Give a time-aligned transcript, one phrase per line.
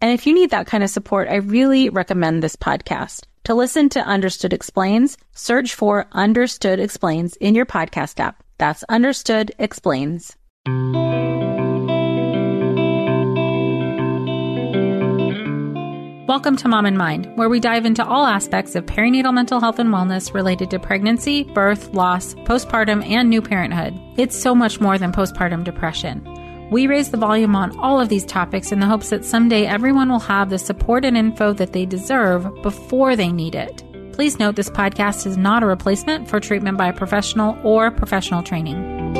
[0.00, 3.24] And if you need that kind of support, I really recommend this podcast.
[3.44, 8.42] To listen to Understood Explains, search for Understood Explains in your podcast app.
[8.58, 10.36] That's Understood Explains.
[16.28, 19.78] Welcome to Mom in Mind, where we dive into all aspects of perinatal mental health
[19.78, 23.98] and wellness related to pregnancy, birth, loss, postpartum, and new parenthood.
[24.18, 26.35] It's so much more than postpartum depression.
[26.68, 30.08] We raise the volume on all of these topics in the hopes that someday everyone
[30.08, 33.84] will have the support and info that they deserve before they need it.
[34.12, 38.42] Please note this podcast is not a replacement for treatment by a professional or professional
[38.42, 39.14] training.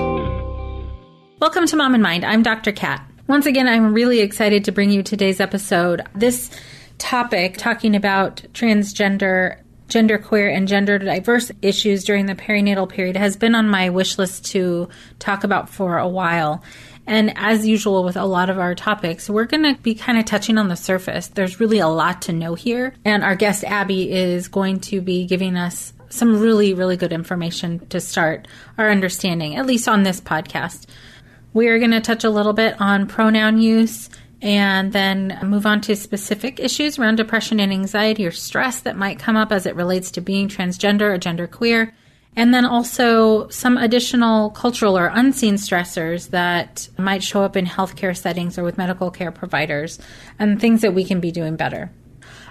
[1.39, 2.25] Welcome to Mom in Mind.
[2.25, 2.73] I'm Dr.
[2.73, 3.09] Kat.
[3.29, 6.03] Once again, I'm really excited to bring you today's episode.
[6.17, 6.51] This
[6.99, 13.55] topic talking about transgender, genderqueer, and gender diverse issues during the perinatal period has been
[13.55, 14.89] on my wish list to
[15.21, 16.65] talk about for a while.
[17.07, 20.25] And as usual with a lot of our topics, we're going to be kind of
[20.25, 21.29] touching on the surface.
[21.29, 22.95] There's really a lot to know here.
[23.05, 27.87] And our guest, Abbie, is going to be giving us some really, really good information
[27.89, 30.87] to start our understanding, at least on this podcast.
[31.53, 34.11] We are going to touch a little bit on pronoun use
[34.43, 39.19] and then move on to specific issues around depression and anxiety or stress that might
[39.19, 41.93] come up as it relates to being transgender or genderqueer.
[42.37, 48.17] And then also some additional cultural or unseen stressors that might show up in healthcare
[48.17, 49.99] settings or with medical care providers
[50.39, 51.91] and things that we can be doing better.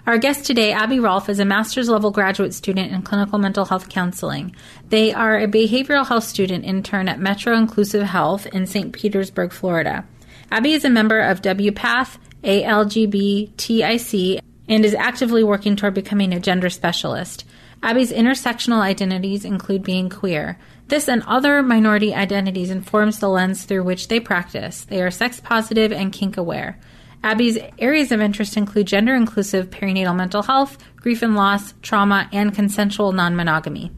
[0.08, 3.90] Our guest today, Abbie Rolf, is a master's level graduate student in clinical mental health
[3.90, 4.56] counseling.
[4.90, 8.94] They are a behavioral health student intern at Metro Inclusive Health in St.
[8.94, 10.06] Petersburg, Florida.
[10.52, 16.70] Abbie is a member of WPATH, ALGBTIC, and is actively working toward becoming a gender
[16.70, 17.44] specialist.
[17.84, 20.58] Abbie's intersectional identities include being queer.
[20.88, 24.86] This and other minority identities informs the lens through which they practice.
[24.86, 26.80] They are sex positive and kink aware.
[27.24, 32.54] Abbie's areas of interest include gender inclusive perinatal mental health, grief and loss, trauma, and
[32.54, 33.92] consensual non monogamy.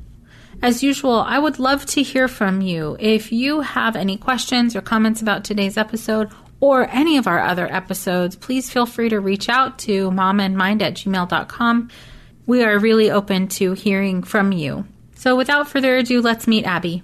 [0.62, 2.98] As usual, I would love to hear from you.
[3.00, 7.72] If you have any questions or comments about today's episode or any of our other
[7.72, 11.90] episodes, please feel free to reach out to momandmind at gmail.com
[12.47, 14.85] we are really open to hearing from you.
[15.16, 17.03] So without further ado, let's meet Abbie.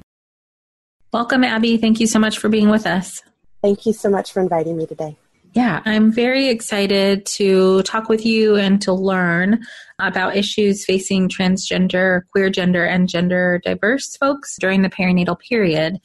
[1.11, 1.77] Welcome, Abbie.
[1.77, 3.21] Thank you so much for being with us.
[3.61, 5.17] Thank you so much for inviting me today.
[5.53, 9.63] Yeah, I'm very excited to talk with you and to learn
[9.99, 15.99] about issues facing transgender, queer gender, and gender diverse folks during the perinatal period.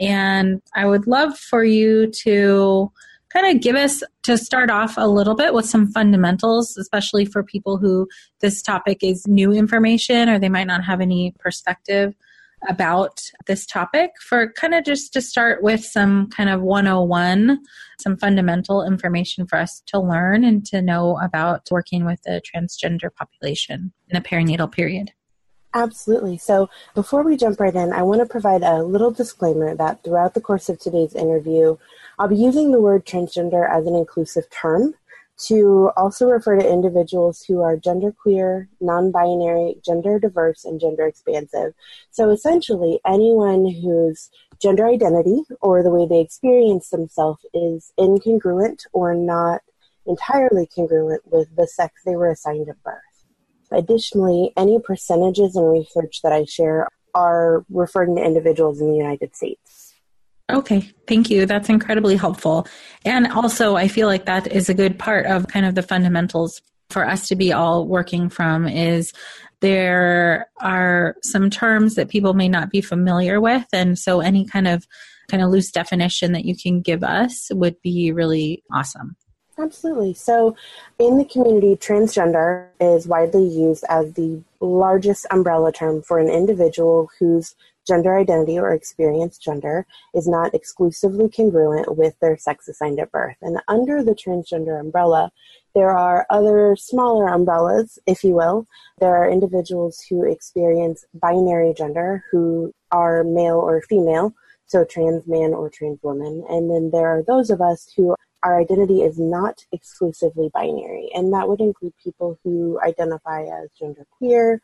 [0.00, 2.90] And I would love for you to
[3.34, 7.42] kind of give us to start off a little bit with some fundamentals, especially for
[7.42, 8.08] people who
[8.40, 12.14] this topic is new information or they might not have any perspective
[12.68, 17.58] about this topic for kind of just to start with some kind of 101
[18.00, 23.14] some fundamental information for us to learn and to know about working with the transgender
[23.14, 25.12] population in the perinatal period
[25.74, 26.38] Absolutely.
[26.38, 30.34] So before we jump right in, I want to provide a little disclaimer that throughout
[30.34, 31.76] the course of today's interview,
[32.18, 34.94] I'll be using the word transgender as an inclusive term
[35.48, 41.74] to also refer to individuals who are genderqueer, non binary, gender diverse, and gender expansive.
[42.12, 44.30] So essentially, anyone whose
[44.62, 49.62] gender identity or the way they experience themselves is incongruent or not
[50.06, 53.03] entirely congruent with the sex they were assigned at birth.
[53.76, 59.36] Additionally, any percentages and research that I share are referring to individuals in the United
[59.36, 59.94] States.
[60.50, 61.46] Okay, thank you.
[61.46, 62.66] That's incredibly helpful.
[63.04, 66.60] And also, I feel like that is a good part of kind of the fundamentals
[66.90, 69.12] for us to be all working from is
[69.60, 74.68] there are some terms that people may not be familiar with and so any kind
[74.68, 74.86] of
[75.28, 79.16] kind of loose definition that you can give us would be really awesome.
[79.56, 80.14] Absolutely.
[80.14, 80.56] So,
[80.98, 87.08] in the community, transgender is widely used as the largest umbrella term for an individual
[87.18, 87.54] whose
[87.86, 93.36] gender identity or experienced gender is not exclusively congruent with their sex assigned at birth.
[93.42, 95.30] And under the transgender umbrella,
[95.74, 98.66] there are other smaller umbrellas, if you will.
[98.98, 104.34] There are individuals who experience binary gender, who are male or female,
[104.66, 106.44] so trans man or trans woman.
[106.48, 108.14] And then there are those of us who
[108.44, 114.58] our identity is not exclusively binary, and that would include people who identify as genderqueer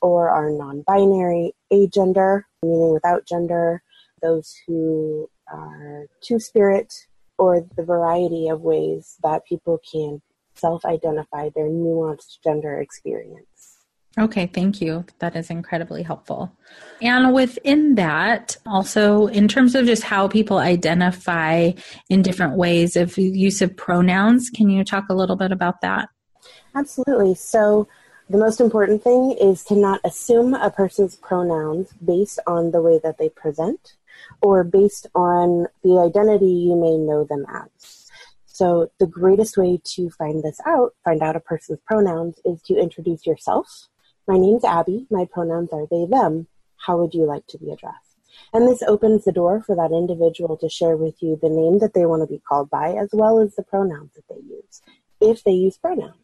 [0.00, 3.82] or are non binary, agender, meaning without gender,
[4.22, 6.92] those who are two spirit,
[7.36, 10.22] or the variety of ways that people can
[10.54, 13.53] self identify their nuanced gender experience.
[14.16, 15.04] Okay, thank you.
[15.18, 16.52] That is incredibly helpful.
[17.02, 21.72] And within that, also in terms of just how people identify
[22.08, 26.08] in different ways of use of pronouns, can you talk a little bit about that?
[26.74, 27.34] Absolutely.
[27.34, 27.88] So,
[28.30, 32.98] the most important thing is to not assume a person's pronouns based on the way
[33.02, 33.96] that they present
[34.40, 38.08] or based on the identity you may know them as.
[38.46, 42.76] So, the greatest way to find this out, find out a person's pronouns, is to
[42.76, 43.88] introduce yourself
[44.26, 45.06] my name's Abbie.
[45.10, 46.46] My pronouns are they, them.
[46.76, 47.98] How would you like to be addressed?
[48.52, 51.94] And this opens the door for that individual to share with you the name that
[51.94, 54.82] they want to be called by, as well as the pronouns that they use,
[55.20, 56.16] if they use pronouns.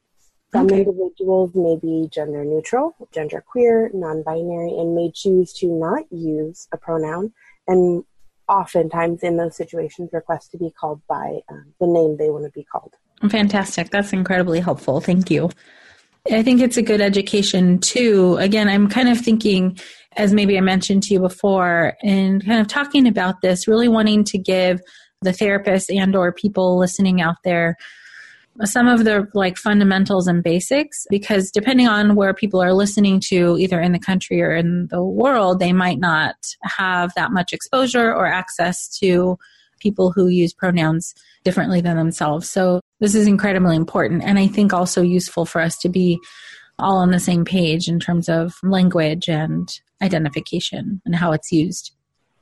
[0.52, 0.78] Some okay.
[0.78, 6.66] individuals may be gender neutral, gender queer, non binary, and may choose to not use
[6.72, 7.32] a pronoun,
[7.68, 8.04] and
[8.48, 12.50] oftentimes in those situations request to be called by um, the name they want to
[12.50, 12.92] be called.
[13.30, 13.90] Fantastic.
[13.90, 15.00] That's incredibly helpful.
[15.00, 15.50] Thank you.
[16.30, 18.36] I think it's a good education too.
[18.38, 19.78] Again, I'm kind of thinking,
[20.16, 24.24] as maybe I mentioned to you before, and kind of talking about this, really wanting
[24.24, 24.80] to give
[25.22, 27.76] the therapists and or people listening out there
[28.64, 33.56] some of the like fundamentals and basics because depending on where people are listening to
[33.58, 38.12] either in the country or in the world they might not have that much exposure
[38.12, 39.38] or access to
[39.80, 44.72] people who use pronouns differently than themselves so this is incredibly important and I think
[44.72, 46.18] also useful for us to be
[46.80, 51.92] all on the same page in terms of language and identification and how it's used.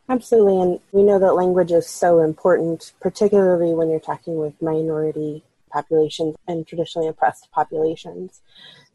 [0.08, 5.42] Absolutely, and we know that language is so important, particularly when you're talking with minority
[5.70, 8.40] populations and traditionally oppressed populations.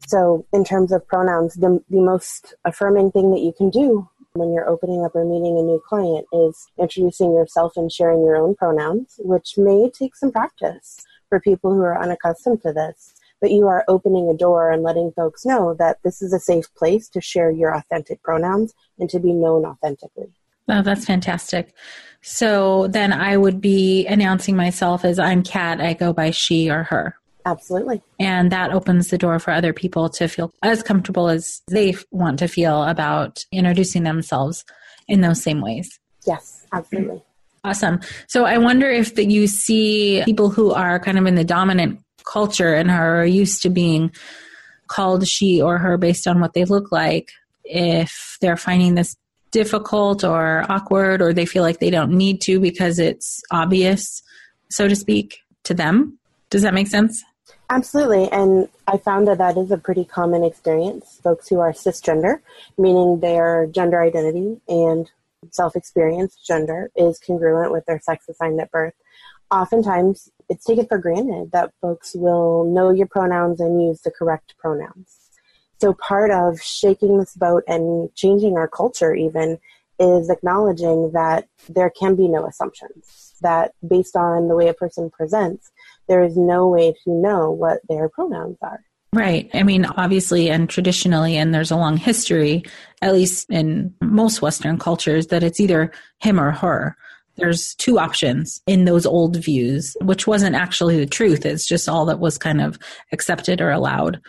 [0.08, 4.52] So, in terms of pronouns, the, the most affirming thing that you can do when
[4.52, 8.54] you're opening up or meeting a new client is introducing yourself and sharing your own
[8.56, 13.14] pronouns, which may take some practice for people who are unaccustomed to this.
[13.40, 16.66] But you are opening a door and letting folks know that this is a safe
[16.74, 20.32] place to share your authentic pronouns and to be known authentically.
[20.68, 21.72] Oh, that's fantastic.
[22.20, 25.80] So then I would be announcing myself as I'm Kat.
[25.80, 27.16] I go by she or her.
[27.46, 28.02] Absolutely.
[28.18, 32.38] And that opens the door for other people to feel as comfortable as they want
[32.38, 34.64] to feel about introducing themselves
[35.08, 35.98] in those same ways.
[36.26, 37.22] Yes, absolutely.
[37.62, 38.00] Awesome.
[38.28, 42.00] So I wonder if that you see people who are kind of in the dominant
[42.24, 44.10] culture and are used to being
[44.86, 47.30] called she or her based on what they look like,
[47.64, 49.16] if they're finding this
[49.50, 54.22] difficult or awkward or they feel like they don't need to because it's obvious,
[54.68, 56.18] so to speak, to them.
[56.50, 57.22] Does that make sense?
[57.70, 58.30] Absolutely.
[58.30, 61.20] And I found that that is a pretty common experience.
[61.22, 62.40] Folks who are cisgender,
[62.76, 65.10] meaning their gender identity and
[65.50, 68.94] self experienced gender is congruent with their sex assigned at birth,
[69.50, 74.54] oftentimes it's taken for granted that folks will know your pronouns and use the correct
[74.58, 75.30] pronouns.
[75.80, 79.58] So, part of shaking this boat and changing our culture, even,
[79.98, 85.10] is acknowledging that there can be no assumptions, that based on the way a person
[85.10, 85.70] presents,
[86.08, 88.80] there is no way to know what their pronouns are.
[89.12, 89.48] Right.
[89.54, 92.64] I mean, obviously, and traditionally, and there's a long history,
[93.00, 96.96] at least in most Western cultures, that it's either him or her.
[97.36, 101.46] There's two options in those old views, which wasn't actually the truth.
[101.46, 102.78] It's just all that was kind of
[103.12, 104.20] accepted or allowed.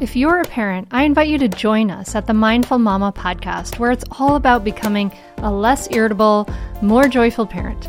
[0.00, 3.78] If you're a parent, I invite you to join us at the Mindful Mama podcast,
[3.78, 6.48] where it's all about becoming a less irritable,
[6.80, 7.88] more joyful parent.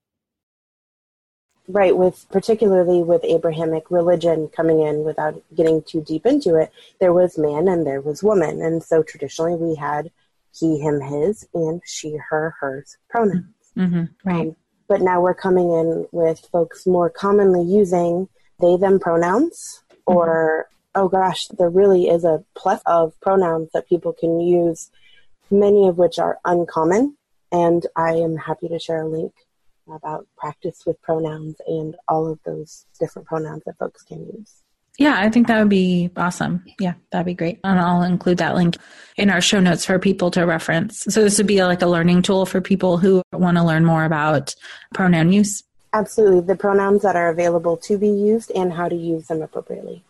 [1.67, 7.13] Right, with particularly with Abrahamic religion coming in without getting too deep into it, there
[7.13, 8.61] was man and there was woman.
[8.61, 10.11] And so traditionally we had
[10.53, 13.45] he, him, his, and she, her, hers pronouns.
[13.77, 14.03] Mm-hmm.
[14.23, 14.47] Right.
[14.47, 14.55] Um,
[14.89, 18.27] but now we're coming in with folks more commonly using
[18.59, 20.17] they, them pronouns, mm-hmm.
[20.17, 24.91] or, oh gosh, there really is a plethora of pronouns that people can use,
[25.49, 27.15] many of which are uncommon.
[27.51, 29.33] And I am happy to share a link
[29.91, 34.61] about practice with pronouns and all of those different pronouns that folks can use.
[34.97, 36.63] Yeah, I think that would be awesome.
[36.79, 37.59] Yeah, that'd be great.
[37.63, 38.77] And I'll include that link
[39.15, 41.05] in our show notes for people to reference.
[41.09, 44.03] So this would be like a learning tool for people who want to learn more
[44.03, 44.53] about
[44.93, 45.63] pronoun use.
[45.93, 46.41] Absolutely.
[46.41, 50.03] The pronouns that are available to be used and how to use them appropriately.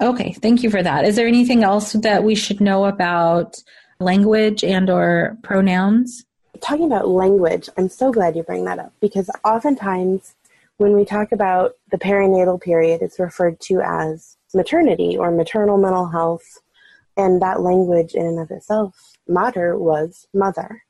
[0.00, 1.04] Okay, thank you for that.
[1.04, 3.56] Is there anything else that we should know about
[3.98, 6.24] language and or pronouns?
[6.60, 10.34] Talking about language, I'm so glad you bring that up because oftentimes
[10.76, 16.06] when we talk about the perinatal period, it's referred to as maternity or maternal mental
[16.06, 16.60] health.
[17.16, 20.84] And that language in and of itself, mater was mother.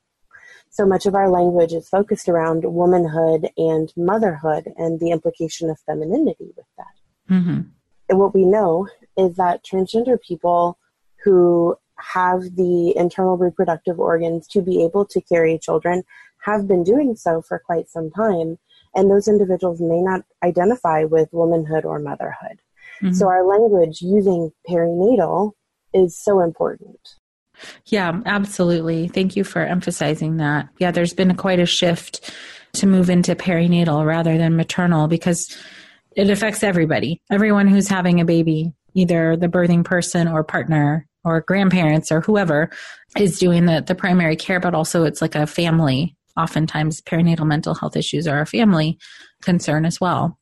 [0.71, 5.81] So much of our language is focused around womanhood and motherhood and the implication of
[5.81, 7.35] femininity with that.
[7.35, 7.61] Mm-hmm.
[8.09, 8.87] And what we know
[9.17, 10.79] is that transgender people
[11.25, 16.02] who have the internal reproductive organs to be able to carry children
[16.45, 18.59] have been doing so for quite some time.
[18.95, 22.61] And those individuals may not identify with womanhood or motherhood.
[23.02, 23.12] Mm-hmm.
[23.12, 25.52] So our language using perinatal
[25.95, 26.99] is so important.
[27.87, 29.09] Yeah, absolutely.
[29.09, 30.69] Thank you for emphasizing that.
[30.78, 32.33] Yeah, there's been quite a shift
[32.75, 35.57] to move into perinatal rather than maternal because
[36.16, 37.21] it affects everybody.
[37.30, 42.71] Everyone who's having a baby, either the birthing person or partner or grandparents or whoever
[43.17, 46.17] is doing the, the primary care, but also it's like a family.
[46.37, 48.99] Oftentimes, perinatal mental health issues are a family
[49.43, 50.39] concern as well.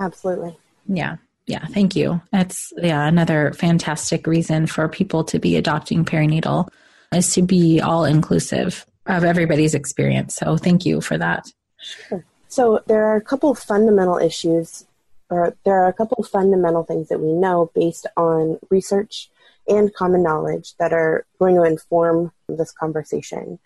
[0.00, 0.56] Absolutely.
[0.86, 1.16] Yeah.
[1.46, 1.66] Yeah.
[1.66, 2.20] Thank you.
[2.32, 6.68] That's yeah, another fantastic reason for people to be adopting perinatal
[7.12, 10.36] is to be all inclusive of everybody's experience.
[10.36, 11.50] So thank you for that.
[11.80, 12.24] Sure.
[12.48, 14.84] So there are a couple of fundamental issues,
[15.28, 19.29] or there are a couple of fundamental things that we know based on research
[19.70, 23.58] and common knowledge that are going to inform this conversation.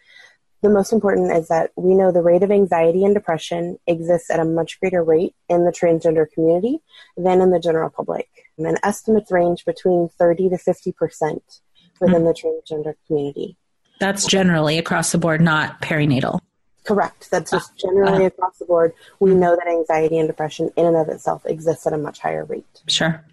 [0.62, 4.40] The most important is that we know the rate of anxiety and depression exists at
[4.40, 6.78] a much greater rate in the transgender community
[7.16, 8.28] than in the general public.
[8.56, 11.60] And estimates range between 30 to 50%
[12.00, 12.24] within mm-hmm.
[12.24, 13.56] the transgender community.
[14.00, 16.40] That's generally across the board, not perinatal.
[16.84, 17.30] Correct.
[17.30, 18.92] That's just generally uh, across the board.
[19.20, 22.44] We know that anxiety and depression in and of itself exists at a much higher
[22.44, 22.82] rate.
[22.88, 23.24] Sure.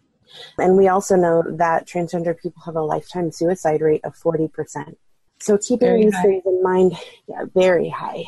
[0.58, 4.96] And we also know that transgender people have a lifetime suicide rate of 40%.
[5.40, 6.22] So keeping very these high.
[6.24, 6.94] things in mind,
[7.28, 8.26] yeah, very high.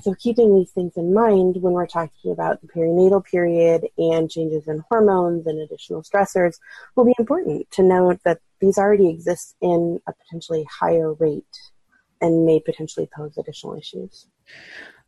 [0.00, 4.66] So keeping these things in mind when we're talking about the perinatal period and changes
[4.66, 6.58] in hormones and additional stressors
[6.94, 11.44] will be important to note that these already exist in a potentially higher rate
[12.20, 14.26] and may potentially pose additional issues.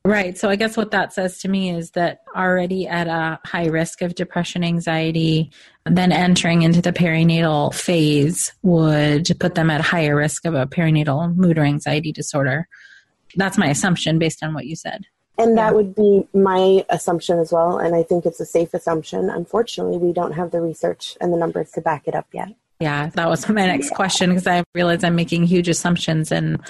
[0.04, 0.38] Right.
[0.38, 4.00] So I guess what that says to me is that already at a high risk
[4.00, 5.50] of depression, anxiety,
[5.84, 11.36] then entering into the perinatal phase would put them at higher risk of a perinatal
[11.36, 12.68] mood or anxiety disorder.
[13.36, 15.04] That's my assumption based on what you said.
[15.36, 17.78] And that would be my assumption as well.
[17.78, 19.30] And I think it's a safe assumption.
[19.30, 22.48] Unfortunately, we don't have the research and the numbers to back it up yet.
[22.80, 26.30] Yeah, that was my next question because I realize I'm making huge assumptions.
[26.30, 26.60] And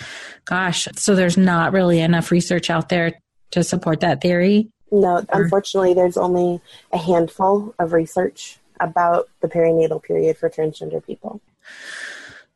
[0.47, 3.19] gosh, so there's not really enough research out there
[3.51, 4.69] to support that theory?
[4.91, 6.61] No, unfortunately, there's only
[6.93, 11.41] a handful of research about the perinatal period for transgender people.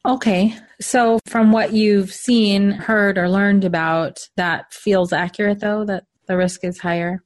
[0.05, 0.57] Okay.
[0.81, 6.37] So, from what you've seen, heard, or learned about, that feels accurate though, that the
[6.37, 7.23] risk is higher?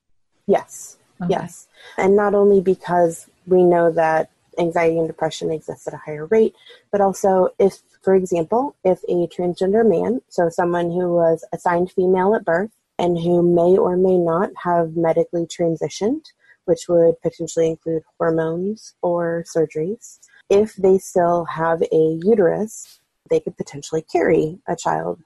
[0.46, 0.98] Yes.
[1.22, 1.30] Okay.
[1.30, 1.68] Yes.
[1.96, 6.54] And not only because we know that anxiety and depression exists at a higher rate,
[6.90, 12.34] but also if, for example, if a transgender man, so someone who was assigned female
[12.34, 16.22] at birth and who may or may not have medically transitioned,
[16.64, 20.18] which would potentially include hormones or surgeries,
[20.50, 25.20] if they still have a uterus, they could potentially carry a child.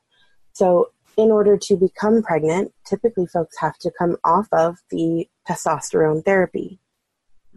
[0.53, 6.25] So, in order to become pregnant, typically folks have to come off of the testosterone
[6.25, 6.79] therapy.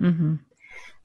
[0.01, 0.35] Mm-hmm.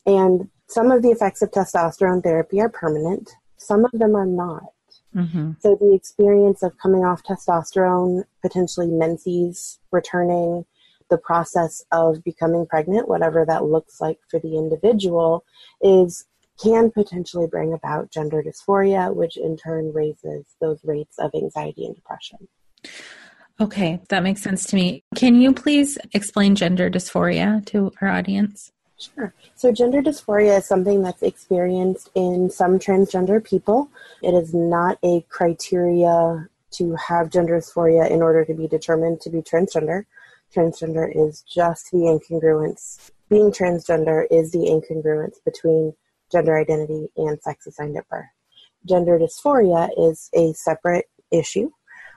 [0.07, 4.73] And some of the effects of testosterone therapy are permanent, some of them are not.
[5.17, 5.53] Mm-hmm.
[5.61, 10.65] So the experience of coming off testosterone, potentially menses returning,
[11.11, 15.45] the process of becoming pregnant, whatever that looks like for the individual,
[15.83, 16.27] is
[16.63, 21.95] can potentially bring about gender dysphoria, which in turn raises those rates of anxiety and
[21.95, 22.49] depression.
[23.61, 25.03] Okay, that makes sense to me.
[25.17, 28.73] Can you please explain gender dysphoria to our audience?
[28.99, 29.33] Sure.
[29.55, 33.91] So, gender dysphoria is something that's experienced in some transgender people.
[34.23, 39.31] It is not a criteria to have gender dysphoria in order to be determined to
[39.31, 40.05] be transgender.
[40.53, 43.11] Transgender is just the incongruence.
[43.29, 45.95] Being transgender is the incongruence between
[46.33, 48.27] gender identity and sex assigned at birth.
[48.85, 51.71] Gender dysphoria is a separate issue,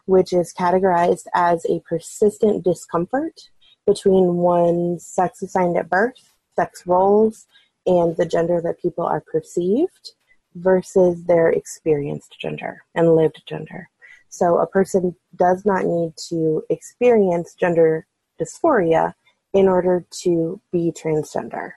[0.05, 3.49] which is categorized as a persistent discomfort
[3.85, 7.47] between one's sex assigned at birth, sex roles,
[7.85, 10.11] and the gender that people are perceived
[10.55, 13.89] versus their experienced gender and lived gender.
[14.29, 18.05] So a person does not need to experience gender
[18.39, 19.13] dysphoria
[19.53, 21.73] in order to be transgender.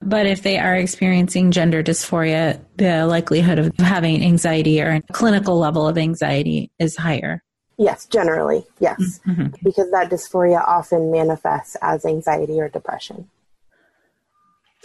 [0.00, 5.58] But if they are experiencing gender dysphoria, the likelihood of having anxiety or a clinical
[5.58, 7.42] level of anxiety is higher.
[7.78, 9.20] Yes, generally, yes.
[9.26, 9.54] Mm-hmm.
[9.62, 13.28] Because that dysphoria often manifests as anxiety or depression.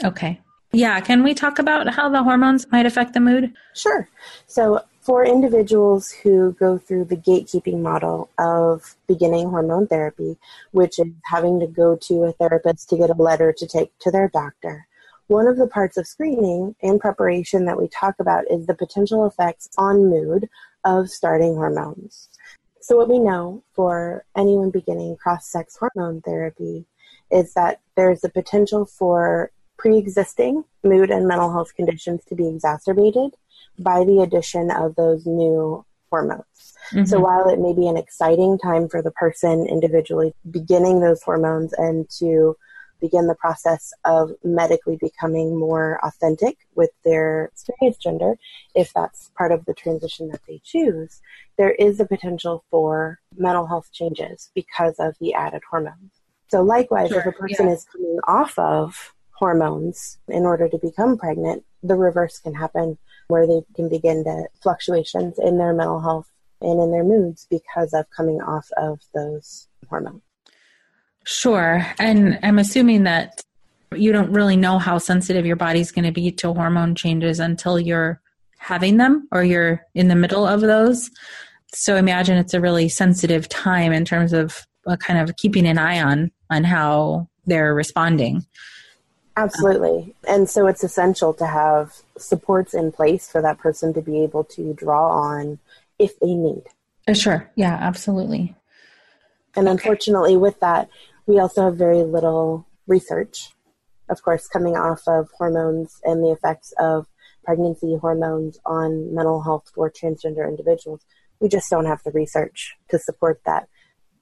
[0.03, 0.39] Okay.
[0.73, 3.53] Yeah, can we talk about how the hormones might affect the mood?
[3.73, 4.07] Sure.
[4.47, 10.35] So, for individuals who go through the gatekeeping model of beginning hormone therapy,
[10.71, 14.11] which is having to go to a therapist to get a letter to take to
[14.11, 14.85] their doctor,
[15.27, 19.25] one of the parts of screening and preparation that we talk about is the potential
[19.25, 20.49] effects on mood
[20.83, 22.27] of starting hormones.
[22.81, 26.85] So, what we know for anyone beginning cross sex hormone therapy
[27.31, 32.47] is that there's a potential for pre existing mood and mental health conditions to be
[32.47, 33.35] exacerbated
[33.79, 36.43] by the addition of those new hormones.
[36.91, 37.05] Mm-hmm.
[37.05, 41.73] So while it may be an exciting time for the person individually beginning those hormones
[41.73, 42.55] and to
[42.99, 48.35] begin the process of medically becoming more authentic with their experienced gender,
[48.73, 51.21] if that's part of the transition that they choose,
[51.57, 56.11] there is a potential for mental health changes because of the added hormones.
[56.49, 57.73] So likewise, sure, if a person yeah.
[57.73, 62.97] is coming off of hormones in order to become pregnant, the reverse can happen
[63.27, 66.29] where they can begin to fluctuations in their mental health
[66.61, 70.21] and in their moods because of coming off of those hormones.
[71.25, 71.85] Sure.
[71.99, 73.41] And I'm assuming that
[73.95, 77.79] you don't really know how sensitive your body's going to be to hormone changes until
[77.79, 78.21] you're
[78.57, 81.11] having them or you're in the middle of those.
[81.73, 85.77] So imagine it's a really sensitive time in terms of uh, kind of keeping an
[85.77, 88.45] eye on on how they're responding.
[89.37, 90.15] Absolutely.
[90.27, 94.43] And so it's essential to have supports in place for that person to be able
[94.45, 95.59] to draw on
[95.99, 96.63] if they need.
[97.07, 97.49] Uh, sure.
[97.55, 98.55] Yeah, absolutely.
[99.55, 99.73] And okay.
[99.73, 100.89] unfortunately, with that,
[101.27, 103.53] we also have very little research,
[104.09, 107.05] of course, coming off of hormones and the effects of
[107.43, 111.05] pregnancy hormones on mental health for transgender individuals.
[111.39, 113.69] We just don't have the research to support that.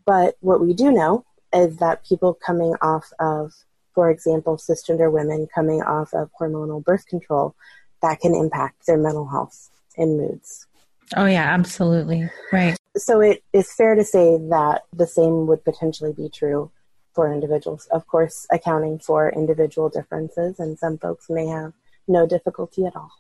[0.06, 3.54] But what we do know is that people coming off of
[3.96, 7.56] for example, cisgender women coming off of hormonal birth control,
[8.02, 10.68] that can impact their mental health and moods.
[11.16, 12.30] Oh, yeah, absolutely.
[12.52, 12.78] Right.
[12.98, 16.72] So it is fair to say that the same would potentially be true
[17.14, 17.88] for individuals.
[17.92, 21.74] Of course, accounting for individual differences, and some folks may have
[22.08, 23.12] no difficulty at all.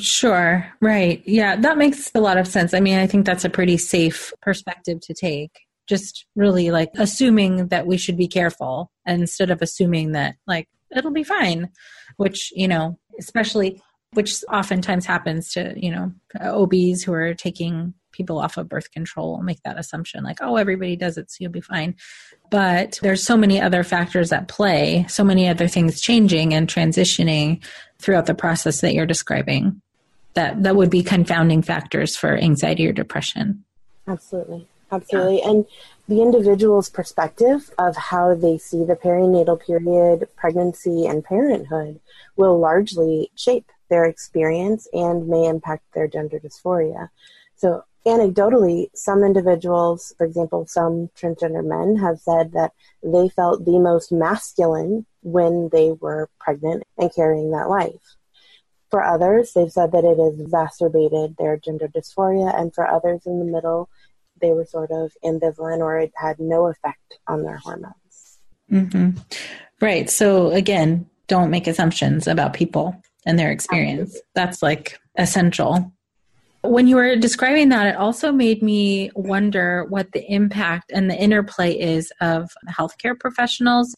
[0.00, 1.22] Sure, right.
[1.26, 2.74] Yeah, that makes a lot of sense.
[2.74, 5.52] I mean, I think that's a pretty safe perspective to take
[5.86, 11.10] just really like assuming that we should be careful instead of assuming that like it'll
[11.10, 11.68] be fine
[12.16, 13.80] which you know especially
[14.12, 19.42] which oftentimes happens to you know obs who are taking people off of birth control
[19.42, 21.96] make that assumption like oh everybody does it so you'll be fine.
[22.50, 27.64] But there's so many other factors at play so many other things changing and transitioning
[27.98, 29.82] throughout the process that you're describing
[30.34, 33.64] that that would be confounding factors for anxiety or depression.
[34.06, 35.38] Absolutely Absolutely.
[35.38, 35.50] Yeah.
[35.50, 35.66] And
[36.08, 42.00] the individual's perspective of how they see the perinatal period, pregnancy, and parenthood
[42.36, 47.08] will largely shape their experience and may impact their gender dysphoria.
[47.56, 53.78] So, anecdotally, some individuals, for example, some transgender men, have said that they felt the
[53.78, 58.16] most masculine when they were pregnant and carrying that life.
[58.90, 63.38] For others, they've said that it has exacerbated their gender dysphoria, and for others in
[63.38, 63.88] the middle,
[64.40, 68.38] they were sort of ambivalent or it had no effect on their hormones.
[68.70, 69.18] Mm-hmm.
[69.80, 70.08] Right.
[70.08, 74.10] So, again, don't make assumptions about people and their experience.
[74.10, 74.30] Absolutely.
[74.34, 75.92] That's like essential.
[76.62, 81.16] When you were describing that, it also made me wonder what the impact and the
[81.16, 83.94] interplay is of healthcare professionals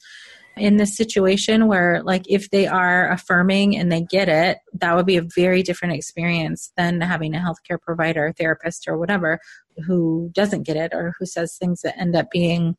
[0.57, 5.07] in this situation where like if they are affirming and they get it that would
[5.07, 9.39] be a very different experience than having a healthcare provider therapist or whatever
[9.85, 12.77] who doesn't get it or who says things that end up being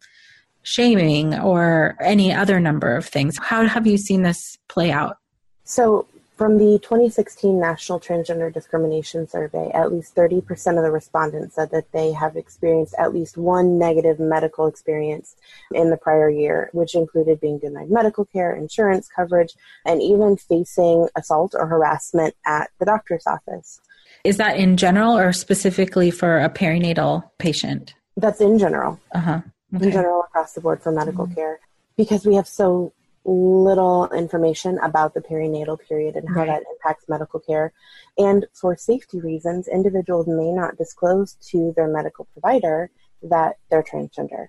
[0.63, 5.17] shaming or any other number of things how have you seen this play out
[5.63, 6.07] so
[6.37, 11.91] from the 2016 National Transgender Discrimination Survey, at least 30% of the respondents said that
[11.93, 15.35] they have experienced at least one negative medical experience
[15.73, 21.09] in the prior year, which included being denied medical care, insurance coverage, and even facing
[21.15, 23.81] assault or harassment at the doctor's office.
[24.27, 27.93] Is that in general or specifically for a perinatal patient?
[28.17, 28.99] That's in general.
[29.15, 29.39] Uh-huh.
[29.73, 29.85] Okay.
[29.85, 31.35] In general, across the board for medical mm-hmm.
[31.35, 31.59] care.
[31.95, 32.91] Because we have so
[33.23, 36.47] little information about the perinatal period and how right.
[36.47, 37.71] that impacts medical care.
[38.17, 42.89] And for safety reasons, individuals may not disclose to their medical provider
[43.23, 44.47] that they're transgender.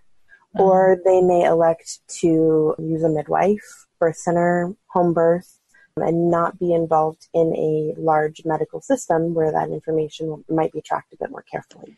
[0.56, 0.60] Mm-hmm.
[0.60, 5.57] Or they may elect to use a midwife, birth center, home birth,
[6.02, 11.12] and not be involved in a large medical system where that information might be tracked
[11.12, 11.96] a bit more carefully.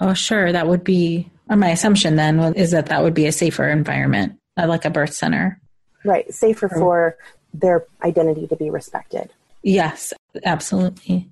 [0.00, 0.52] Oh, sure.
[0.52, 4.66] That would be my assumption then is that that would be a safer environment, uh,
[4.66, 5.60] like a birth center.
[6.04, 6.32] Right.
[6.32, 7.16] Safer for
[7.52, 9.30] their identity to be respected.
[9.62, 10.12] Yes,
[10.44, 11.28] absolutely.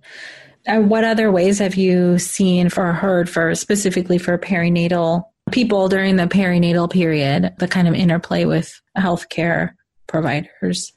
[0.67, 6.17] And what other ways have you seen or heard for specifically for perinatal people during
[6.17, 9.75] the perinatal period, the kind of interplay with healthcare
[10.09, 10.93] providers?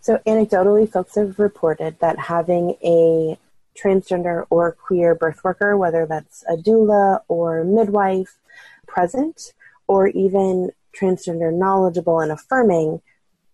[0.00, 3.38] So, anecdotally, folks have reported that having a
[3.76, 8.38] transgender or queer birth worker, whether that's a doula or midwife,
[8.86, 9.52] present,
[9.86, 13.00] or even transgender knowledgeable and affirming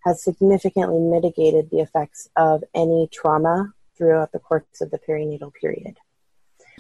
[0.05, 5.97] has significantly mitigated the effects of any trauma throughout the course of the perinatal period.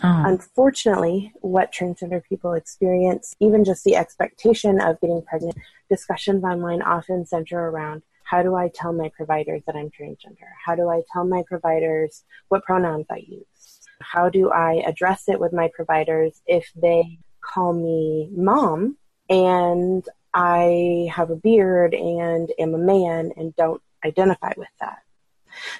[0.03, 0.23] Oh.
[0.27, 5.57] Unfortunately, what transgender people experience, even just the expectation of getting pregnant,
[5.89, 10.51] discussions online often center around how do I tell my providers that I'm transgender?
[10.65, 13.81] How do I tell my providers what pronouns I use?
[14.01, 18.97] How do I address it with my providers if they call me mom
[19.31, 24.99] and I have a beard and am a man and don't identify with that.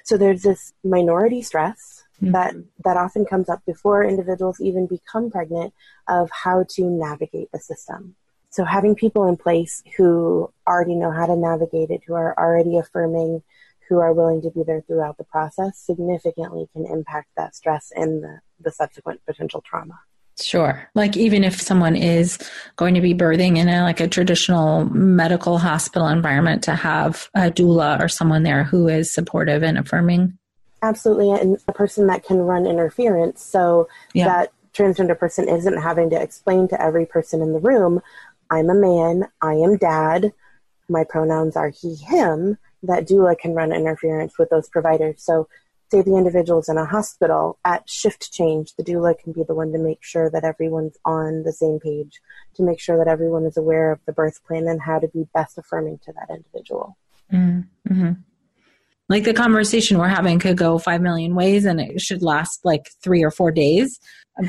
[0.05, 2.33] So there's this minority stress mm-hmm.
[2.33, 2.55] that
[2.85, 5.75] that often comes up before individuals even become pregnant
[6.09, 8.17] of how to navigate the system.
[8.57, 12.79] So having people in place who already know how to navigate it, who are already
[12.79, 13.43] affirming,
[13.87, 18.23] who are willing to be there throughout the process significantly can impact that stress and
[18.23, 20.01] the, the subsequent potential trauma.
[20.41, 20.89] Sure.
[20.95, 22.39] Like even if someone is
[22.77, 27.51] going to be birthing in a like a traditional medical hospital environment to have a
[27.51, 30.39] doula or someone there who is supportive and affirming.
[30.81, 31.31] Absolutely.
[31.31, 34.25] And a person that can run interference so yeah.
[34.29, 38.01] that transgender person isn't having to explain to every person in the room,
[38.51, 40.33] I'm a man, I am dad,
[40.89, 45.23] my pronouns are he, him, that doula can run interference with those providers.
[45.23, 45.49] So
[45.91, 49.73] say the individual's in a hospital, at shift change, the doula can be the one
[49.73, 52.21] to make sure that everyone's on the same page,
[52.55, 55.27] to make sure that everyone is aware of the birth plan and how to be
[55.33, 56.97] best affirming to that individual.
[57.33, 58.13] Mm-hmm.
[59.09, 62.91] Like the conversation we're having could go five million ways and it should last like
[63.03, 64.01] three or four days.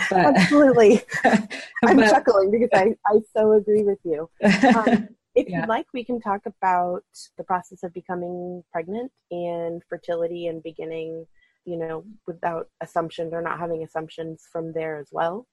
[0.10, 1.02] But, Absolutely.
[1.24, 4.30] I'm but, chuckling because I, I so agree with you.
[4.44, 5.62] Um, if yeah.
[5.62, 7.04] you'd like, we can talk about
[7.38, 11.26] the process of becoming pregnant and fertility and beginning,
[11.66, 15.48] you know, without assumptions or not having assumptions from there as well.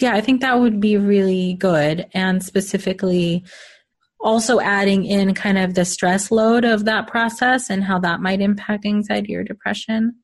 [0.00, 2.08] Yeah, I think that would be really good.
[2.12, 3.44] And specifically,
[4.18, 8.40] also adding in kind of the stress load of that process and how that might
[8.40, 10.16] impact anxiety or depression.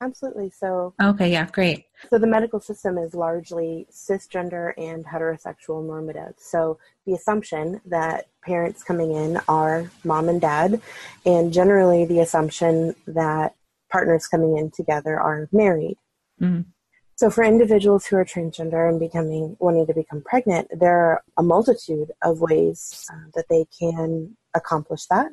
[0.00, 0.50] Absolutely.
[0.50, 1.86] So, okay, yeah, great.
[2.08, 6.34] So, the medical system is largely cisgender and heterosexual normative.
[6.36, 10.80] So, the assumption that parents coming in are mom and dad,
[11.26, 13.54] and generally the assumption that
[13.90, 15.96] partners coming in together are married.
[16.40, 16.70] Mm-hmm.
[17.16, 21.42] So for individuals who are transgender and becoming wanting to become pregnant, there are a
[21.42, 25.32] multitude of ways uh, that they can accomplish that,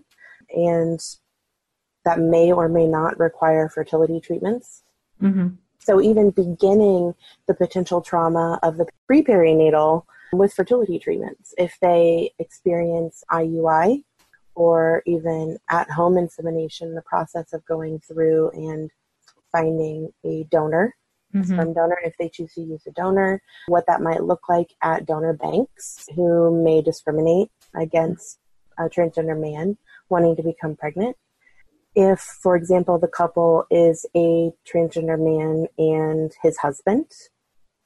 [0.49, 0.99] and
[2.05, 4.83] that may or may not require fertility treatments.
[5.21, 5.55] Mm-hmm.
[5.79, 7.13] So even beginning
[7.47, 14.03] the potential trauma of the pre-perinatal with fertility treatments, if they experience IUI
[14.55, 18.89] or even at-home insemination, the process of going through and
[19.51, 20.95] finding a donor
[21.35, 21.53] mm-hmm.
[21.53, 25.05] sperm donor if they choose to use a donor, what that might look like at
[25.05, 28.39] donor banks who may discriminate against
[28.77, 29.77] a transgender man
[30.09, 31.15] wanting to become pregnant.
[31.95, 37.05] If, for example, the couple is a transgender man and his husband,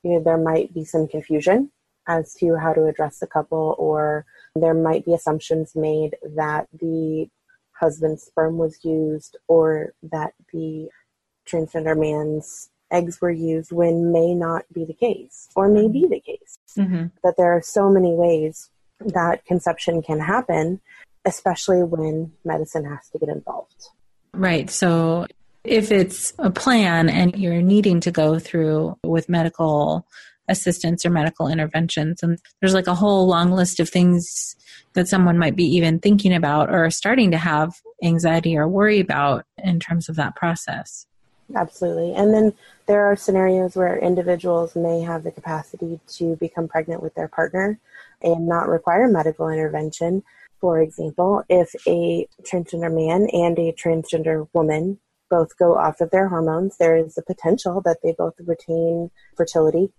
[0.03, 1.71] you know, there might be some confusion
[2.07, 7.29] as to how to address the couple, or there might be assumptions made that the
[7.73, 10.89] husband's sperm was used or that the
[11.47, 16.19] transgender man's eggs were used when may not be the case or may be the
[16.19, 16.57] case.
[16.77, 17.07] Mm-hmm.
[17.23, 18.69] That there are so many ways
[18.99, 20.81] that conception can happen,
[21.25, 23.89] especially when medicine has to get involved.
[24.39, 24.69] Right.
[24.69, 25.27] So
[25.65, 30.07] if it's a plan and you're needing to go through with medical
[30.47, 34.55] assistance or medical interventions, and there's like a whole long list of things
[34.93, 39.45] that someone might be even thinking about or starting to have anxiety or worry about
[39.61, 41.05] in terms of that process.
[41.53, 42.13] Absolutely.
[42.13, 42.53] And then
[42.85, 47.77] there are scenarios where individuals may have the capacity to become pregnant with their partner
[48.21, 50.23] and not require medical intervention.
[50.61, 56.27] For example, if a transgender man and a transgender woman both go off of their
[56.27, 59.91] hormones, there is a potential that they both retain fertility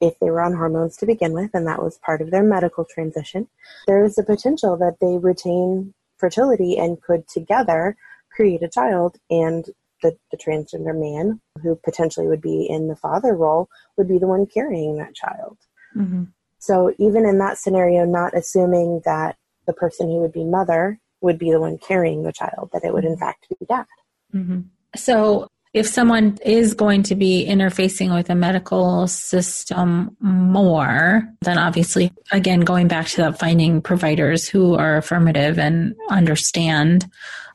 [0.00, 2.84] if they were on hormones to begin with, and that was part of their medical
[2.84, 3.46] transition.
[3.86, 7.96] There is a potential that they retain fertility and could together
[8.34, 9.64] create a child and
[10.02, 14.26] the, the transgender man who potentially would be in the father role would be the
[14.26, 15.58] one carrying that child.
[15.96, 16.24] Mm-hmm.
[16.58, 21.38] So even in that scenario, not assuming that the person who would be mother would
[21.38, 23.86] be the one carrying the child, that it would in fact be dad.
[24.34, 24.60] Mm-hmm.
[24.96, 32.12] So if someone is going to be interfacing with a medical system more, then obviously,
[32.30, 37.10] again, going back to that, finding providers who are affirmative and understand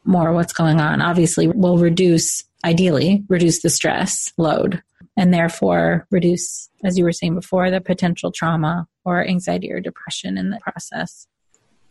[0.07, 4.81] more what's going on obviously will reduce ideally reduce the stress load
[5.15, 10.37] and therefore reduce as you were saying before the potential trauma or anxiety or depression
[10.37, 11.27] in the process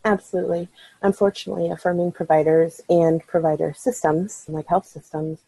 [0.07, 0.69] absolutely.
[1.01, 5.39] Unfortunately affirming providers and provider systems like health systems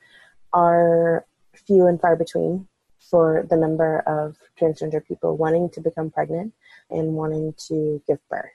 [0.53, 2.67] are few and far between
[2.99, 6.53] for the number of transgender people wanting to become pregnant
[6.89, 8.51] and wanting to give birth.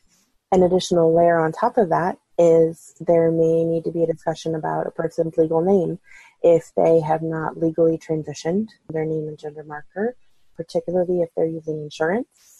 [0.52, 4.54] An additional layer on top of that is there may need to be a discussion
[4.54, 5.98] about a person's legal name.
[6.42, 10.16] If they have not legally transitioned their name and gender marker,
[10.56, 12.53] particularly if they're using insurance,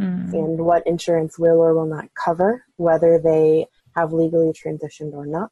[0.00, 0.32] mm.
[0.32, 5.50] and what insurance will or will not cover, whether they have legally transitioned or not.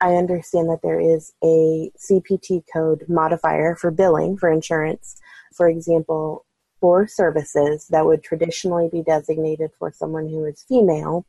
[0.00, 5.16] I understand that there is a CPT code modifier for billing for insurance.
[5.54, 6.44] For example,
[6.80, 11.26] for services that would traditionally be designated for someone who is female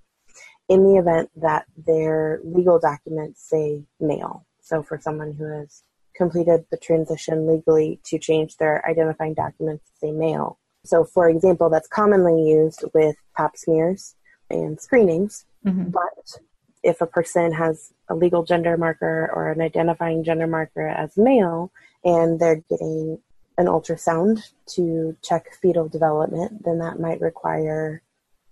[0.67, 4.45] in the event that their legal documents say male.
[4.59, 5.83] So for someone who has
[6.15, 10.59] completed the transition legally to change their identifying documents to say male.
[10.88, 14.15] So for example, that's commonly used with pap smears
[14.50, 15.45] and screenings.
[15.65, 15.89] Mm-hmm.
[15.89, 16.39] But
[16.84, 21.71] if a person has a legal gender marker or an identifying gender marker as male
[22.04, 23.19] and they're getting
[23.58, 28.02] an ultrasound to check fetal development, then that might require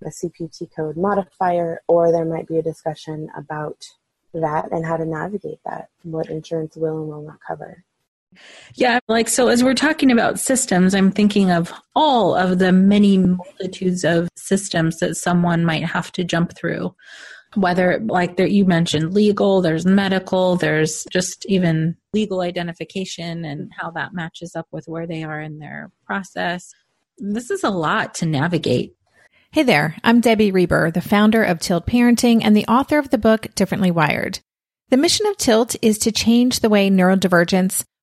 [0.04, 3.86] a CPT code modifier, or there might be a discussion about
[4.34, 7.84] that and how to navigate that, what insurance will and will not cover.
[8.76, 13.17] Yeah, like so as we're talking about systems, I'm thinking of all of the many
[13.17, 16.95] multitudes of systems that someone might have to jump through.
[17.56, 23.91] Whether, like there, you mentioned, legal, there's medical, there's just even legal identification and how
[23.91, 26.74] that matches up with where they are in their process.
[27.17, 28.93] This is a lot to navigate.
[29.52, 33.17] Hey there, I'm Debbie Reber, the founder of Tilt Parenting and the author of the
[33.17, 34.39] book Differently Wired.
[34.89, 37.86] The mission of Tilt is to change the way neurodivergence,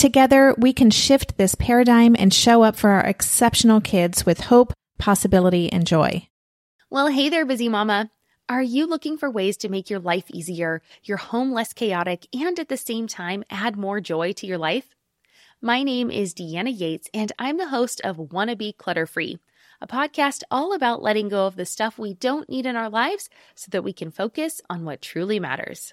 [0.00, 4.72] Together, we can shift this paradigm and show up for our exceptional kids with hope,
[4.96, 6.26] possibility, and joy.
[6.88, 8.10] Well, hey there, busy mama.
[8.48, 12.58] Are you looking for ways to make your life easier, your home less chaotic, and
[12.58, 14.88] at the same time add more joy to your life?
[15.60, 19.38] My name is Deanna Yates, and I'm the host of Wanna Be Clutter Free,
[19.82, 23.28] a podcast all about letting go of the stuff we don't need in our lives
[23.54, 25.92] so that we can focus on what truly matters.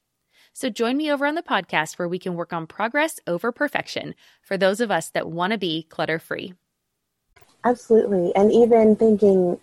[0.53, 4.15] So join me over on the podcast where we can work on progress over perfection
[4.43, 6.53] for those of us that want to be clutter free.
[7.63, 8.35] Absolutely.
[8.35, 9.59] And even thinking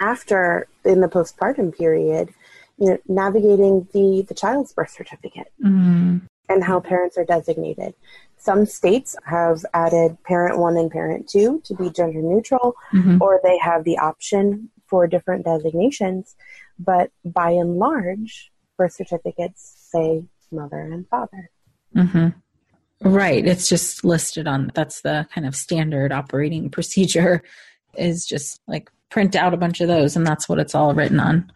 [0.00, 2.30] after in the postpartum period,
[2.78, 6.18] you know, navigating the the child's birth certificate mm-hmm.
[6.48, 7.94] and how parents are designated.
[8.38, 13.22] Some states have added parent one and parent two to be gender neutral, mm-hmm.
[13.22, 16.34] or they have the option for different designations.
[16.78, 21.50] But by and large, birth certificates say mother and father.
[21.96, 22.28] Mm-hmm.
[23.08, 23.46] Right.
[23.46, 27.42] It's just listed on that's the kind of standard operating procedure
[27.96, 31.20] is just like print out a bunch of those, and that's what it's all written
[31.20, 31.52] on.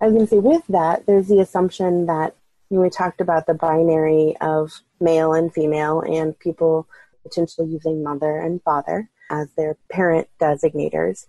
[0.00, 2.34] I was going to say, with that, there's the assumption that
[2.68, 6.86] you know, we talked about the binary of male and female, and people
[7.22, 11.24] potentially using mother and father as their parent designators.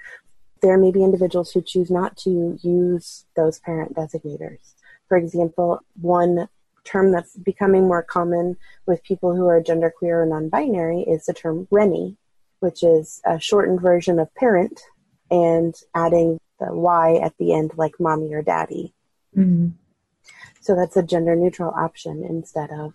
[0.62, 4.74] There may be individuals who choose not to use those parent designators.
[5.12, 6.48] For example, one
[6.86, 11.34] term that's becoming more common with people who are genderqueer or non binary is the
[11.34, 12.16] term Renny,
[12.62, 14.80] which is a shortened version of parent
[15.30, 18.94] and adding the Y at the end, like mommy or daddy.
[19.36, 19.72] Mm-hmm.
[20.62, 22.94] So that's a gender neutral option instead of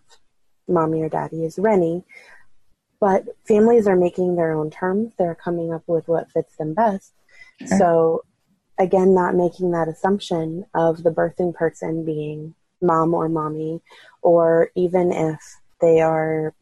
[0.66, 2.02] mommy or daddy is Renny.
[2.98, 5.12] But families are making their own terms.
[5.18, 7.12] They're coming up with what fits them best.
[7.59, 7.79] Sure.
[7.79, 8.24] So,
[8.79, 13.81] again, not making that assumption of the birthing person being mom or mommy,
[14.23, 15.41] or even if
[15.81, 16.55] they are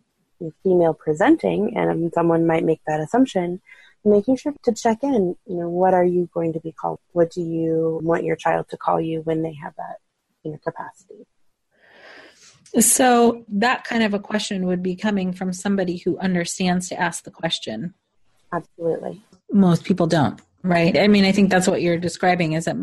[0.62, 3.61] female presenting, and someone might make that assumption,
[4.05, 6.98] making sure to check in, you know, what are you going to be called?
[7.12, 9.96] What do you want your child to call you when they have that
[10.42, 11.27] you know, capacity?
[12.81, 17.24] So that kind of a question would be coming from somebody who understands to ask
[17.24, 17.94] the question.
[18.53, 19.22] Absolutely.
[19.53, 20.98] Most people don't, right?
[20.98, 22.77] I mean, I think that's what you're describing is that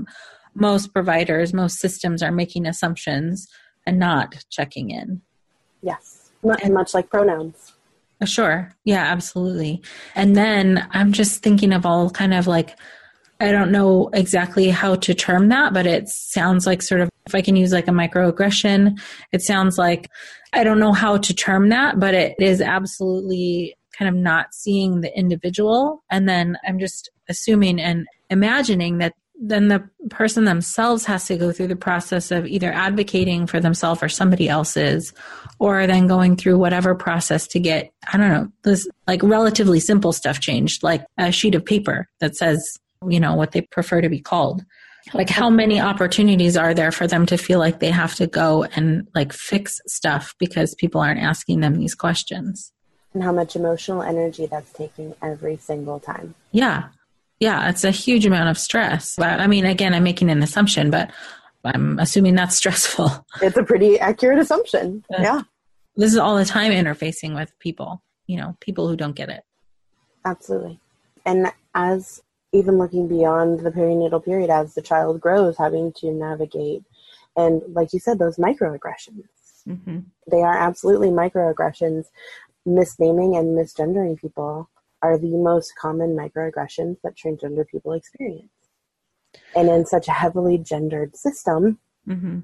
[0.54, 3.48] most providers, most systems are making assumptions
[3.86, 5.22] and not checking in.
[5.82, 6.32] Yes.
[6.44, 7.74] And much like pronouns.
[8.22, 8.72] Uh, sure.
[8.86, 9.82] Yeah, absolutely.
[10.16, 12.78] And then I'm just thinking of all kind of like,
[13.40, 17.34] I don't know exactly how to term that, but it sounds like sort of, if
[17.34, 19.00] I can use like a microaggression,
[19.32, 20.08] it sounds like,
[20.54, 25.02] I don't know how to term that, but it is absolutely kind of not seeing
[25.02, 26.04] the individual.
[26.10, 31.52] And then I'm just assuming and imagining that then the person themselves has to go
[31.52, 35.14] through the process of either advocating for themselves or somebody else's,
[35.60, 40.14] or then going through whatever process to get, I don't know, this like relatively simple
[40.14, 44.10] stuff changed, like a sheet of paper that says, you know, what they prefer to
[44.10, 44.64] be called.
[45.14, 48.64] Like, how many opportunities are there for them to feel like they have to go
[48.64, 52.72] and like fix stuff because people aren't asking them these questions?
[53.14, 56.34] And how much emotional energy that's taking every single time.
[56.52, 56.90] Yeah.
[57.40, 59.18] Yeah, it's a huge amount of stress.
[59.20, 61.12] I mean, again, I'm making an assumption, but
[61.66, 63.26] I'm assuming that's stressful.
[63.42, 65.04] It's a pretty accurate assumption.
[65.10, 65.42] Yeah.
[65.96, 69.44] This is all the time interfacing with people, you know, people who don't get it.
[70.24, 70.80] Absolutely.
[71.26, 72.22] And as
[72.54, 76.84] even looking beyond the perinatal period, as the child grows, having to navigate,
[77.36, 79.24] and like you said, those microaggressions.
[79.68, 80.00] Mm-hmm.
[80.30, 82.06] They are absolutely microaggressions,
[82.68, 84.70] misnaming and misgendering people
[85.02, 88.50] are the most common microaggressions that transgender people experience.
[89.56, 92.40] And in such a heavily gendered system, mm-hmm.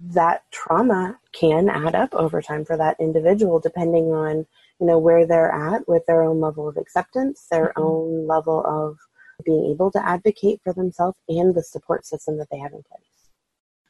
[0.00, 4.46] that trauma can add up over time for that individual, depending on
[4.80, 7.82] you know where they're at with their own level of acceptance, their mm-hmm.
[7.82, 8.98] own level of
[9.44, 13.02] being able to advocate for themselves and the support system that they have in place.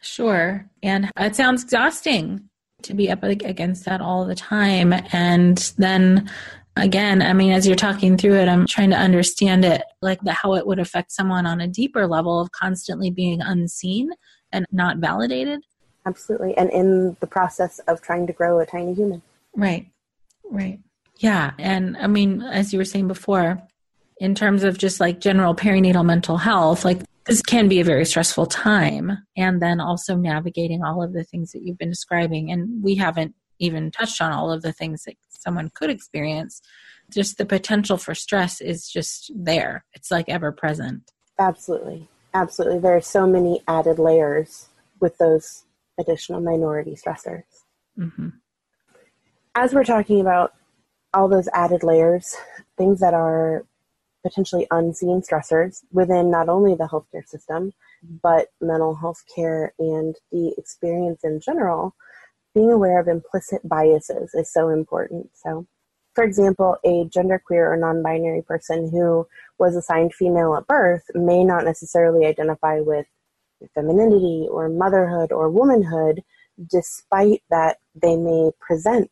[0.00, 0.68] Sure.
[0.82, 2.48] And it sounds exhausting
[2.82, 4.92] to be up against that all the time.
[5.12, 6.30] And then
[6.76, 10.32] again, I mean, as you're talking through it, I'm trying to understand it like the,
[10.32, 14.10] how it would affect someone on a deeper level of constantly being unseen
[14.52, 15.60] and not validated.
[16.04, 16.56] Absolutely.
[16.56, 19.22] And in the process of trying to grow a tiny human.
[19.54, 19.88] Right.
[20.48, 20.78] Right.
[21.18, 21.52] Yeah.
[21.58, 23.60] And I mean, as you were saying before,
[24.18, 28.04] in terms of just like general perinatal mental health, like this can be a very
[28.04, 29.18] stressful time.
[29.36, 32.50] And then also navigating all of the things that you've been describing.
[32.50, 36.60] And we haven't even touched on all of the things that someone could experience.
[37.10, 41.12] Just the potential for stress is just there, it's like ever present.
[41.38, 42.08] Absolutely.
[42.34, 42.80] Absolutely.
[42.80, 44.68] There are so many added layers
[45.00, 45.64] with those
[45.98, 47.44] additional minority stressors.
[47.98, 48.28] Mm-hmm.
[49.54, 50.52] As we're talking about
[51.14, 52.36] all those added layers,
[52.76, 53.64] things that are
[54.26, 57.72] potentially unseen stressors within not only the healthcare system,
[58.04, 58.16] mm-hmm.
[58.22, 61.94] but mental health care and the experience in general,
[62.54, 65.30] being aware of implicit biases is so important.
[65.34, 65.66] So,
[66.14, 71.44] for example, a genderqueer or non binary person who was assigned female at birth may
[71.44, 73.06] not necessarily identify with
[73.74, 76.24] femininity or motherhood or womanhood,
[76.70, 79.10] despite that they may present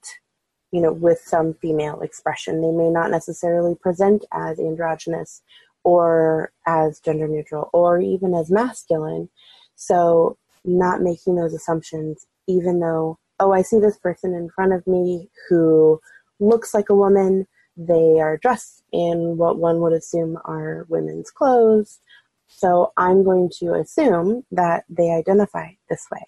[0.75, 2.61] you know, with some female expression.
[2.61, 5.41] They may not necessarily present as androgynous
[5.85, 9.29] or as gender neutral or even as masculine.
[9.77, 14.85] So, not making those assumptions, even though, oh, I see this person in front of
[14.85, 16.01] me who
[16.41, 17.47] looks like a woman,
[17.77, 22.01] they are dressed in what one would assume are women's clothes.
[22.49, 26.25] So, I'm going to assume that they identify this way.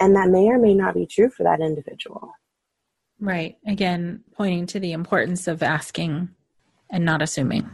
[0.00, 2.32] And that may or may not be true for that individual.
[3.20, 3.58] Right.
[3.66, 6.30] Again, pointing to the importance of asking
[6.90, 7.68] and not assuming.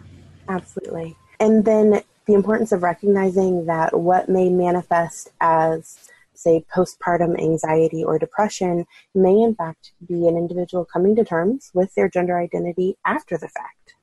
[0.48, 1.16] Absolutely.
[1.38, 8.18] And then the importance of recognizing that what may manifest as, say, postpartum anxiety or
[8.18, 13.38] depression may, in fact, be an individual coming to terms with their gender identity after
[13.38, 13.94] the fact.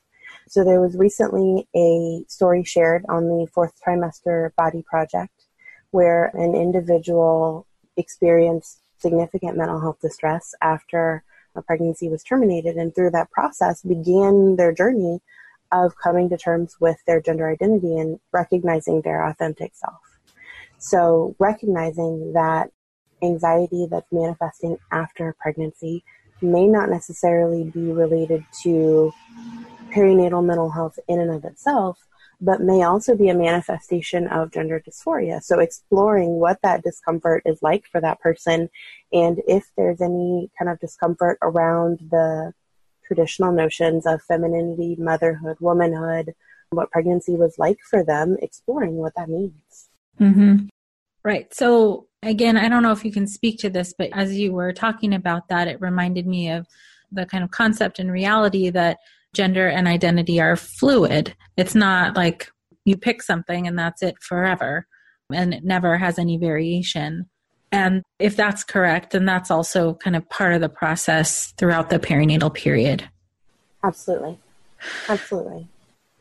[0.47, 5.45] So there was recently a story shared on the fourth trimester body project
[5.91, 7.67] where an individual
[7.97, 11.23] experienced significant mental health distress after
[11.55, 15.21] a pregnancy was terminated, and through that process began their journey
[15.71, 20.01] of coming to terms with their gender identity and recognizing their authentic self.
[20.77, 22.71] So, recognizing that
[23.21, 26.03] anxiety that's manifesting after pregnancy
[26.41, 29.11] may not necessarily be related to
[29.95, 31.97] perinatal mental health in and of itself,
[32.41, 35.41] but may also be a manifestation of gender dysphoria.
[35.41, 38.69] So exploring what that discomfort is like for that person
[39.11, 42.53] and if there's any kind of discomfort around the
[43.05, 46.33] traditional notions of femininity, motherhood, womanhood,
[46.71, 49.89] what pregnancy was like for them, exploring what that means.
[50.19, 50.65] Mm-hmm.
[51.23, 51.53] Right.
[51.53, 54.73] So again, I don't know if you can speak to this, but as you were
[54.73, 56.67] talking about that, it reminded me of
[57.11, 58.97] the kind of concept and reality that
[59.33, 61.35] gender and identity are fluid.
[61.57, 62.51] It's not like
[62.85, 64.87] you pick something and that's it forever
[65.31, 67.29] and it never has any variation.
[67.71, 71.99] And if that's correct, then that's also kind of part of the process throughout the
[71.99, 73.09] perinatal period.
[73.83, 74.39] Absolutely.
[75.09, 75.67] Absolutely.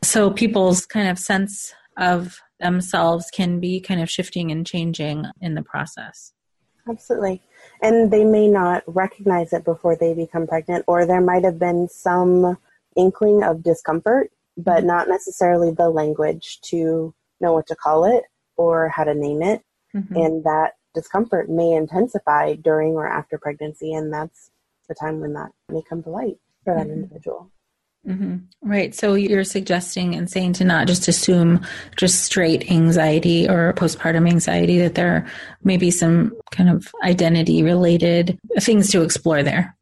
[0.01, 5.53] So people's kind of sense of themselves can be kind of shifting and changing in
[5.53, 6.33] the process.
[6.89, 7.41] Absolutely.
[7.81, 11.87] And they may not recognize it before they become pregnant, or there might have been
[11.87, 12.57] some
[12.95, 14.87] inkling of discomfort, but mm-hmm.
[14.87, 18.23] not necessarily the language to know what to call it
[18.55, 19.61] or how to name it.
[19.95, 20.15] Mm-hmm.
[20.15, 24.51] And that discomfort may intensify during or after pregnancy, and that's
[24.87, 27.03] the time when that may come to light for that mm-hmm.
[27.03, 27.49] individual.
[28.07, 28.69] Mm-hmm.
[28.69, 28.93] Right.
[28.93, 31.65] So you're suggesting and saying to not just assume
[31.95, 35.25] just straight anxiety or postpartum anxiety, that there
[35.63, 39.77] may be some kind of identity related things to explore there.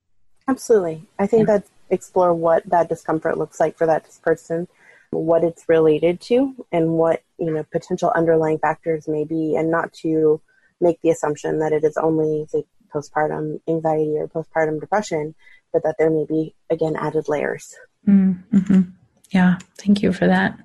[0.47, 1.07] Absolutely.
[1.17, 1.55] I think yeah.
[1.55, 4.67] that's explore what that discomfort looks like for that person,
[5.11, 9.93] what it's related to, and what you know potential underlying factors may be, and not
[9.93, 10.41] to
[10.79, 12.63] make the assumption that it is only say
[12.93, 15.35] postpartum anxiety or postpartum depression,
[15.71, 17.75] but that there may be again added layers.
[18.07, 18.81] Mm-hmm.
[19.29, 20.59] Yeah, thank you for that.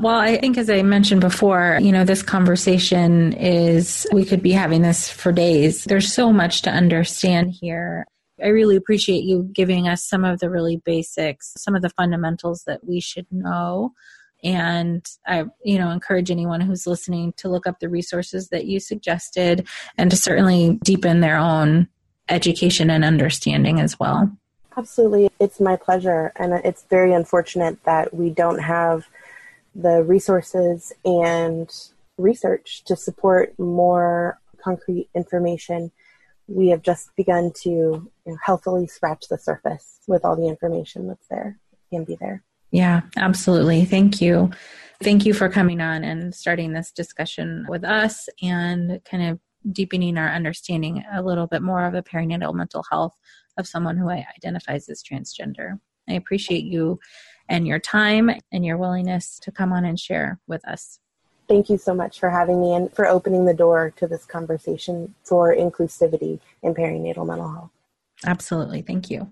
[0.00, 4.52] Well, I think as I mentioned before, you know, this conversation is, we could be
[4.52, 5.84] having this for days.
[5.84, 8.06] There's so much to understand here.
[8.42, 12.64] I really appreciate you giving us some of the really basics, some of the fundamentals
[12.64, 13.92] that we should know.
[14.44, 18.78] And I, you know, encourage anyone who's listening to look up the resources that you
[18.78, 19.66] suggested
[19.96, 21.88] and to certainly deepen their own
[22.28, 24.30] education and understanding as well.
[24.76, 25.28] Absolutely.
[25.40, 26.32] It's my pleasure.
[26.36, 29.08] And it's very unfortunate that we don't have
[29.74, 31.68] the resources and
[32.16, 35.90] research to support more concrete information.
[36.48, 41.06] We have just begun to you know, healthily scratch the surface with all the information
[41.06, 41.58] that's there,
[41.90, 42.42] can be there.
[42.70, 43.84] Yeah, absolutely.
[43.84, 44.50] Thank you.
[45.02, 49.38] Thank you for coming on and starting this discussion with us and kind of
[49.72, 53.16] deepening our understanding a little bit more of the perinatal mental health
[53.58, 55.78] of someone who identifies as transgender.
[56.08, 56.98] I appreciate you
[57.48, 60.98] and your time and your willingness to come on and share with us.
[61.48, 65.14] Thank you so much for having me and for opening the door to this conversation
[65.24, 67.70] for inclusivity in perinatal mental health.
[68.26, 68.82] Absolutely.
[68.82, 69.30] Thank you.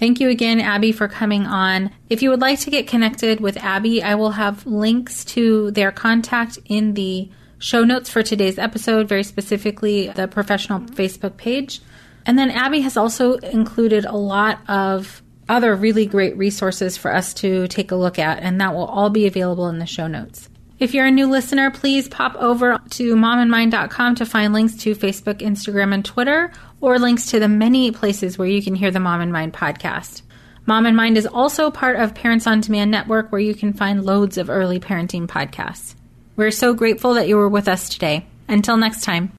[0.00, 1.90] Thank you again, Abbie, for coming on.
[2.08, 5.92] If you would like to get connected with Abbie, I will have links to their
[5.92, 11.80] contact in the show notes for today's episode, very specifically the professional Facebook page.
[12.26, 17.34] And then Abbie has also included a lot of other really great resources for us
[17.34, 20.48] to take a look at, and that will all be available in the show notes.
[20.78, 25.38] If you're a new listener, please pop over to momandmind.com to find links to Facebook,
[25.38, 29.20] Instagram, and Twitter, or links to the many places where you can hear the Mom
[29.20, 30.22] and Mind podcast.
[30.66, 34.04] Mom and Mind is also part of Parents on Demand Network, where you can find
[34.04, 35.94] loads of early parenting podcasts.
[36.36, 38.26] We're so grateful that you were with us today.
[38.48, 39.32] Until next time.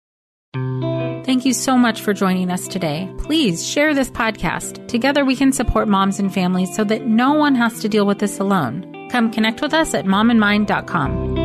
[1.25, 3.11] Thank you so much for joining us today.
[3.17, 4.87] Please share this podcast.
[4.87, 8.19] Together we can support moms and families so that no one has to deal with
[8.19, 8.94] this alone.
[9.09, 11.44] Come connect with us at momandmind.com.